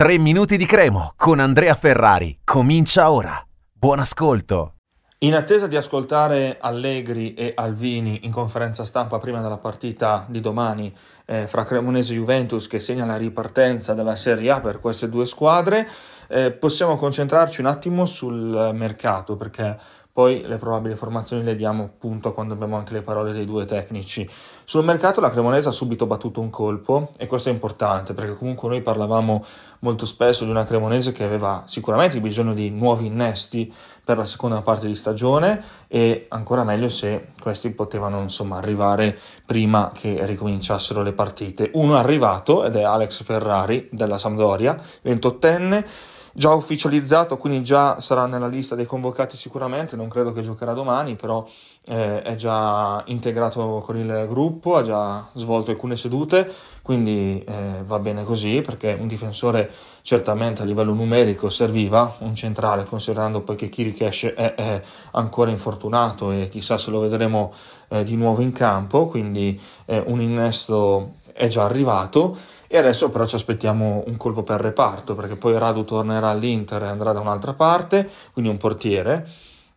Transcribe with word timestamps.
3 0.00 0.16
minuti 0.16 0.56
di 0.56 0.64
cremo 0.64 1.12
con 1.14 1.40
Andrea 1.40 1.74
Ferrari. 1.74 2.38
Comincia 2.42 3.10
ora. 3.10 3.38
Buon 3.70 3.98
ascolto. 3.98 4.76
In 5.18 5.34
attesa 5.34 5.66
di 5.66 5.76
ascoltare 5.76 6.56
Allegri 6.58 7.34
e 7.34 7.52
Alvini 7.54 8.20
in 8.22 8.32
conferenza 8.32 8.86
stampa 8.86 9.18
prima 9.18 9.42
della 9.42 9.58
partita 9.58 10.24
di 10.26 10.40
domani 10.40 10.90
eh, 11.26 11.46
fra 11.46 11.64
Cremonese 11.64 12.14
e 12.14 12.16
Juventus 12.16 12.66
che 12.66 12.78
segna 12.78 13.04
la 13.04 13.18
ripartenza 13.18 13.92
della 13.92 14.16
Serie 14.16 14.50
A 14.52 14.60
per 14.60 14.80
queste 14.80 15.10
due 15.10 15.26
squadre, 15.26 15.86
eh, 16.28 16.50
possiamo 16.50 16.96
concentrarci 16.96 17.60
un 17.60 17.66
attimo 17.66 18.06
sul 18.06 18.70
mercato 18.72 19.36
perché 19.36 19.78
poi 20.20 20.42
le 20.44 20.58
probabili 20.58 20.94
formazioni 20.96 21.42
le 21.42 21.56
diamo 21.56 21.84
appunto 21.84 22.34
quando 22.34 22.52
abbiamo 22.52 22.76
anche 22.76 22.92
le 22.92 23.00
parole 23.00 23.32
dei 23.32 23.46
due 23.46 23.64
tecnici. 23.64 24.28
Sul 24.64 24.84
mercato 24.84 25.18
la 25.22 25.30
Cremonese 25.30 25.70
ha 25.70 25.72
subito 25.72 26.04
battuto 26.04 26.42
un 26.42 26.50
colpo 26.50 27.08
e 27.16 27.26
questo 27.26 27.48
è 27.48 27.52
importante 27.52 28.12
perché 28.12 28.36
comunque 28.36 28.68
noi 28.68 28.82
parlavamo 28.82 29.42
molto 29.78 30.04
spesso 30.04 30.44
di 30.44 30.50
una 30.50 30.64
Cremonese 30.64 31.12
che 31.12 31.24
aveva 31.24 31.62
sicuramente 31.64 32.20
bisogno 32.20 32.52
di 32.52 32.68
nuovi 32.68 33.06
innesti 33.06 33.72
per 34.04 34.18
la 34.18 34.26
seconda 34.26 34.60
parte 34.60 34.88
di 34.88 34.94
stagione 34.94 35.64
e 35.88 36.26
ancora 36.28 36.64
meglio 36.64 36.90
se 36.90 37.28
questi 37.40 37.70
potevano 37.70 38.20
insomma 38.20 38.58
arrivare 38.58 39.18
prima 39.46 39.90
che 39.94 40.26
ricominciassero 40.26 41.02
le 41.02 41.14
partite. 41.14 41.70
Uno 41.72 41.96
è 41.96 41.98
arrivato 41.98 42.66
ed 42.66 42.76
è 42.76 42.82
Alex 42.82 43.22
Ferrari 43.22 43.88
della 43.90 44.18
Sampdoria, 44.18 44.76
28enne 45.02 45.84
già 46.32 46.52
ufficializzato, 46.52 47.36
quindi 47.36 47.62
già 47.62 48.00
sarà 48.00 48.26
nella 48.26 48.46
lista 48.46 48.74
dei 48.74 48.86
convocati 48.86 49.36
sicuramente, 49.36 49.96
non 49.96 50.08
credo 50.08 50.32
che 50.32 50.42
giocherà 50.42 50.72
domani, 50.72 51.16
però 51.16 51.46
eh, 51.86 52.22
è 52.22 52.34
già 52.36 53.02
integrato 53.06 53.82
con 53.84 53.96
il 53.96 54.26
gruppo, 54.28 54.76
ha 54.76 54.82
già 54.82 55.26
svolto 55.34 55.70
alcune 55.70 55.96
sedute, 55.96 56.52
quindi 56.82 57.42
eh, 57.46 57.82
va 57.84 57.98
bene 57.98 58.24
così 58.24 58.60
perché 58.60 58.96
un 58.98 59.08
difensore 59.08 59.70
certamente 60.02 60.62
a 60.62 60.64
livello 60.64 60.92
numerico 60.92 61.50
serviva, 61.50 62.16
un 62.18 62.34
centrale 62.34 62.84
considerando 62.84 63.42
poi 63.42 63.56
che 63.56 63.68
Kirikesh 63.68 64.32
è, 64.34 64.54
è 64.54 64.82
ancora 65.12 65.50
infortunato 65.50 66.30
e 66.30 66.48
chissà 66.48 66.78
se 66.78 66.90
lo 66.90 67.00
vedremo 67.00 67.52
eh, 67.88 68.04
di 68.04 68.16
nuovo 68.16 68.40
in 68.40 68.52
campo, 68.52 69.06
quindi 69.06 69.60
eh, 69.86 70.02
un 70.06 70.20
innesto 70.20 71.14
è 71.32 71.48
già 71.48 71.64
arrivato 71.64 72.58
e 72.72 72.78
adesso 72.78 73.10
però 73.10 73.26
ci 73.26 73.34
aspettiamo 73.34 74.04
un 74.06 74.16
colpo 74.16 74.44
per 74.44 74.60
reparto, 74.60 75.16
perché 75.16 75.34
poi 75.34 75.58
Radu 75.58 75.82
tornerà 75.82 76.28
all'Inter 76.28 76.80
e 76.84 76.86
andrà 76.86 77.10
da 77.10 77.18
un'altra 77.18 77.52
parte, 77.52 78.08
quindi 78.32 78.48
un 78.48 78.58
portiere. 78.58 79.28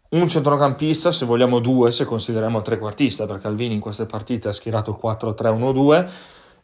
Un 0.09 0.27
centrocampista, 0.27 1.11
se 1.11 1.25
vogliamo 1.25 1.58
due, 1.58 1.91
se 1.91 2.05
consideriamo 2.05 2.61
trequartista, 2.61 3.25
perché 3.25 3.47
Alvini 3.47 3.73
in 3.73 3.80
queste 3.80 4.05
partite 4.05 4.50
ha 4.50 4.53
schierato 4.53 4.91
il 4.91 5.00
4-3-1-2. 5.03 6.09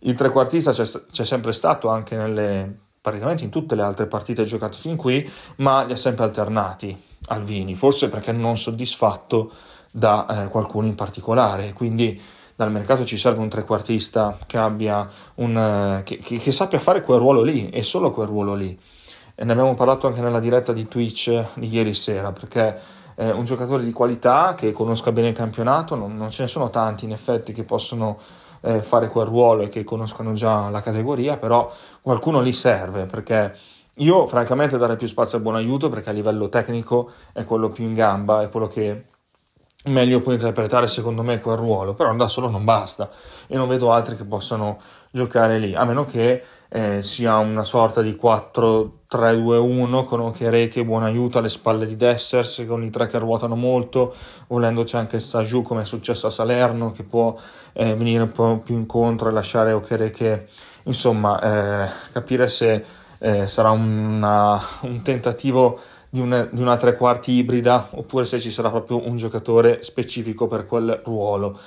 Il 0.02 0.14
trequartista 0.14 0.72
c'è, 0.72 0.86
c'è 1.12 1.26
sempre 1.26 1.52
stato 1.52 1.90
anche 1.90 2.16
nelle, 2.16 2.78
praticamente 3.02 3.44
in 3.44 3.50
tutte 3.50 3.74
le 3.74 3.82
altre 3.82 4.06
partite 4.06 4.44
giocate 4.44 4.78
fin 4.78 4.98
qui, 4.98 5.28
ma 5.56 5.82
li 5.84 5.94
ha 5.94 5.98
sempre 5.98 6.26
alternati 6.26 6.96
Alvini, 7.30 7.74
forse 7.74 8.08
perché 8.08 8.32
non 8.32 8.56
soddisfatto 8.56 9.52
da 9.90 10.44
eh, 10.44 10.48
qualcuno 10.50 10.86
in 10.86 10.94
particolare. 10.94 11.74
Quindi 11.74 12.22
dal 12.60 12.74
mercato 12.74 13.06
ci 13.06 13.18
serve 13.18 13.40
un 13.40 13.48
trequartista 13.48 14.38
che, 14.46 14.58
un, 14.58 15.58
eh, 15.58 16.04
che, 16.04 16.18
che, 16.18 16.40
che 16.40 16.52
sappia 16.52 16.78
fare 16.78 17.02
quel 17.02 17.18
ruolo 17.18 17.42
lì 17.42 17.70
e 17.70 17.84
solo 17.84 18.12
quel 18.12 18.28
ruolo 18.28 18.54
lì. 18.54 18.78
E 19.34 19.46
ne 19.46 19.52
abbiamo 19.54 19.76
parlato 19.76 20.08
anche 20.08 20.20
nella 20.20 20.42
diretta 20.42 20.74
di 20.74 20.86
Twitch 20.86 21.42
di 21.54 21.70
ieri 21.70 21.94
sera 21.94 22.34
perché 22.34 22.78
è 23.16 23.30
un 23.30 23.46
giocatore 23.46 23.82
di 23.84 23.94
qualità 23.94 24.56
che 24.58 24.74
conosca 24.74 25.14
bene 25.14 25.30
il 25.30 25.36
campionato, 25.36 25.96
non, 25.96 26.18
non 26.18 26.32
ce 26.32 26.42
ne 26.42 26.48
sono 26.50 26.70
tanti 26.70 27.06
in 27.06 27.14
effetti 27.14 27.54
che 27.54 27.64
possono 27.64 28.18
eh, 28.60 28.82
fare 28.82 29.08
quel 29.08 29.28
ruolo 29.28 29.62
e 29.62 29.70
che 29.70 29.86
conoscono 29.86 30.34
già 30.34 30.68
la 30.68 30.82
categoria, 30.82 31.38
però 31.38 31.72
qualcuno 32.02 32.42
lì 32.42 32.52
serve 32.52 33.06
perché 33.06 33.56
io 33.94 34.28
francamente 34.28 34.78
darei 34.78 34.98
più 34.98 35.08
spazio 35.08 35.38
a 35.38 35.42
buon 35.42 35.56
aiuto 35.56 35.88
perché 35.88 36.10
a 36.10 36.14
livello 36.14 36.50
tecnico 36.50 37.12
è 37.32 37.46
quello 37.46 37.70
più 37.70 37.86
in 37.86 37.94
gamba, 37.94 38.42
è 38.42 38.50
quello 38.50 38.68
che 38.68 39.06
meglio 39.86 40.22
può 40.22 40.32
interpretare 40.34 40.88
secondo 40.88 41.24
me 41.24 41.40
quel 41.40 41.58
ruolo, 41.58 41.94
però 41.94 42.14
da 42.16 42.28
solo 42.28 42.50
non 42.50 42.64
basta. 42.64 43.10
E 43.48 43.56
non 43.56 43.68
vedo 43.68 43.92
altri 43.92 44.16
che 44.16 44.26
possano 44.26 44.80
giocare 45.12 45.58
lì, 45.58 45.74
a 45.74 45.86
meno 45.86 46.06
che 46.06 46.44
eh, 46.72 47.02
sia 47.02 47.38
una 47.38 47.64
sorta 47.64 48.02
di 48.02 48.18
4-3-2-1 48.22 50.06
con 50.06 50.20
Okereke 50.20 50.86
buon 50.86 51.04
aiuto 51.04 51.40
alle 51.40 51.50
spalle 51.50 51.88
di 51.88 51.96
Dessers 51.96 52.64
con 52.68 52.84
i 52.84 52.92
tre 52.92 53.08
che 53.08 53.18
ruotano 53.18 53.56
molto, 53.56 54.14
volendo 54.48 54.84
c'è 54.84 54.98
anche 54.98 55.20
Saju 55.20 55.64
come 55.64 55.82
è 55.82 55.86
successo 55.86 56.28
a 56.28 56.32
Salerno 56.32 56.92
che 56.92 57.04
può 57.04 57.36
eh, 57.74 57.96
venire 57.96 58.24
un 58.24 58.32
po' 58.32 58.60
più 58.64 58.76
incontro 58.76 59.30
e 59.30 59.32
lasciare 59.32 59.72
Okereke, 59.72 60.48
insomma 60.84 61.42
eh, 61.42 61.90
capire 62.12 62.48
se 62.48 62.86
eh, 63.20 63.48
sarà 63.48 63.72
una, 63.72 64.62
un 64.82 65.02
tentativo 65.02 65.80
di 66.10 66.20
una, 66.20 66.48
di 66.52 66.62
una 66.62 66.78
tre 66.78 66.96
quarti 66.96 67.34
ibrida 67.34 67.90
oppure 67.92 68.26
se 68.26 68.40
ci 68.40 68.52
sarà 68.52 68.70
proprio 68.70 69.08
un 69.08 69.18
giocatore 69.18 69.84
specifico 69.84 70.48
per 70.48 70.66
quel 70.66 71.02
ruolo. 71.06 71.60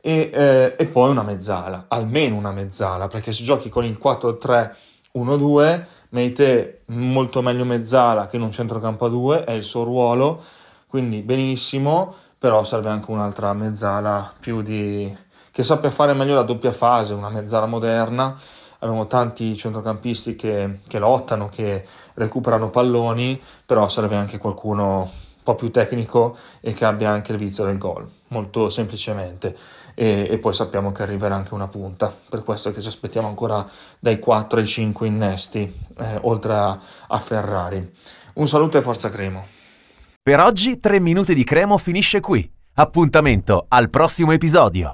E, 0.00 0.30
eh, 0.32 0.74
e 0.76 0.86
poi 0.86 1.10
una 1.10 1.22
mezzala, 1.22 1.86
almeno 1.88 2.36
una 2.36 2.52
mezzala, 2.52 3.06
perché 3.06 3.32
se 3.32 3.42
giochi 3.42 3.70
con 3.70 3.84
il 3.84 3.98
4-3-1-2, 4.02 5.86
Meite 6.14 6.82
molto 6.86 7.42
meglio 7.42 7.64
mezzala 7.64 8.28
che 8.28 8.36
in 8.36 8.42
un 8.42 8.52
centrocampo 8.52 9.04
a 9.04 9.08
2, 9.08 9.44
è 9.44 9.50
il 9.50 9.64
suo 9.64 9.82
ruolo, 9.82 10.40
quindi 10.86 11.22
benissimo, 11.22 12.14
però 12.38 12.62
serve 12.62 12.88
anche 12.88 13.10
un'altra 13.10 13.52
mezzala 13.52 14.32
più 14.38 14.62
di... 14.62 15.12
che 15.50 15.62
sappia 15.64 15.90
fare 15.90 16.12
meglio 16.12 16.36
la 16.36 16.44
doppia 16.44 16.70
fase, 16.70 17.14
una 17.14 17.30
mezzala 17.30 17.66
moderna 17.66 18.38
abbiamo 18.84 19.06
tanti 19.06 19.56
centrocampisti 19.56 20.36
che, 20.36 20.78
che, 20.86 20.98
lottano, 20.98 21.48
che 21.48 21.84
recuperano 22.14 22.70
palloni, 22.70 23.40
però 23.64 23.88
serve 23.88 24.14
anche 24.14 24.38
qualcuno 24.38 25.00
un 25.00 25.42
po' 25.42 25.54
più 25.54 25.70
tecnico 25.70 26.36
e 26.60 26.72
che 26.74 26.84
abbia 26.84 27.10
anche 27.10 27.32
il 27.32 27.38
vizio 27.38 27.64
del 27.64 27.78
gol, 27.78 28.08
molto 28.28 28.70
semplicemente. 28.70 29.56
E, 29.94 30.26
e, 30.28 30.38
poi 30.38 30.52
sappiamo 30.52 30.92
che 30.92 31.02
arriverà 31.02 31.34
anche 31.34 31.54
una 31.54 31.68
punta, 31.68 32.14
per 32.28 32.42
questo 32.42 32.72
che 32.72 32.82
ci 32.82 32.88
aspettiamo 32.88 33.28
ancora 33.28 33.66
dai 33.98 34.18
4 34.18 34.58
ai 34.58 34.66
5 34.66 35.06
innesti, 35.06 35.72
eh, 35.98 36.18
oltre 36.22 36.52
a, 36.54 36.78
a 37.08 37.18
Ferrari. 37.18 37.92
Un 38.34 38.48
saluto 38.48 38.76
e 38.76 38.82
forza 38.82 39.08
Cremo. 39.08 39.46
Per 40.20 40.40
oggi 40.40 40.80
3 40.80 41.00
minuti 41.00 41.34
di 41.34 41.44
Cremo 41.44 41.78
finisce 41.78 42.20
qui. 42.20 42.50
Appuntamento 42.76 43.66
al 43.68 43.88
prossimo 43.88 44.32
episodio. 44.32 44.92